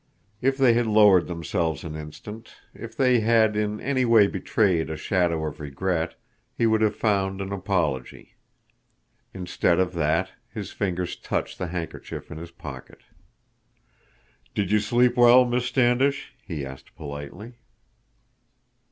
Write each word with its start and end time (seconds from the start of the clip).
If 0.41 0.57
they 0.57 0.73
had 0.73 0.87
lowered 0.87 1.27
themselves 1.27 1.83
an 1.83 1.95
instant, 1.95 2.49
if 2.73 2.97
they 2.97 3.19
had 3.19 3.55
in 3.55 3.79
any 3.79 4.03
way 4.03 4.25
betrayed 4.25 4.89
a 4.89 4.97
shadow 4.97 5.45
of 5.45 5.59
regret, 5.59 6.15
he 6.57 6.65
would 6.65 6.81
have 6.81 6.95
found 6.95 7.39
an 7.39 7.51
apology. 7.53 8.33
Instead 9.31 9.77
of 9.79 9.93
that, 9.93 10.31
his 10.51 10.71
fingers 10.71 11.15
touched 11.15 11.59
the 11.59 11.67
handkerchief 11.67 12.31
in 12.31 12.39
his 12.39 12.49
pocket. 12.49 13.01
"Did 14.55 14.71
you 14.71 14.79
sleep 14.79 15.15
well, 15.15 15.45
Miss 15.45 15.67
Standish?" 15.67 16.33
he 16.43 16.65
asked 16.65 16.95
politely. 16.95 17.57